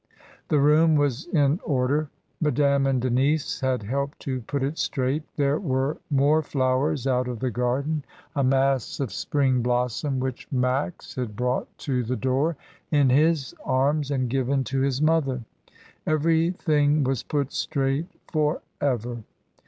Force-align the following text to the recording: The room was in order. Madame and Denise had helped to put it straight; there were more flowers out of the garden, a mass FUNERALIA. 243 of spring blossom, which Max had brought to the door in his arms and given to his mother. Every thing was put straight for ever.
The 0.47 0.57
room 0.59 0.95
was 0.95 1.27
in 1.27 1.59
order. 1.63 2.09
Madame 2.39 2.87
and 2.87 2.99
Denise 2.99 3.59
had 3.59 3.83
helped 3.83 4.19
to 4.21 4.41
put 4.41 4.63
it 4.63 4.79
straight; 4.79 5.21
there 5.35 5.59
were 5.59 5.97
more 6.09 6.41
flowers 6.41 7.05
out 7.05 7.27
of 7.27 7.37
the 7.39 7.51
garden, 7.51 8.03
a 8.35 8.43
mass 8.43 8.97
FUNERALIA. 8.97 9.11
243 9.11 9.13
of 9.13 9.13
spring 9.53 9.61
blossom, 9.61 10.19
which 10.19 10.51
Max 10.51 11.13
had 11.13 11.35
brought 11.35 11.67
to 11.77 12.03
the 12.03 12.15
door 12.15 12.57
in 12.89 13.11
his 13.11 13.53
arms 13.63 14.09
and 14.09 14.27
given 14.27 14.63
to 14.63 14.81
his 14.81 15.03
mother. 15.03 15.43
Every 16.07 16.49
thing 16.49 17.03
was 17.03 17.21
put 17.21 17.53
straight 17.53 18.07
for 18.25 18.63
ever. 18.81 19.21